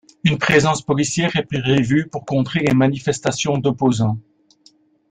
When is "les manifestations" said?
2.61-3.59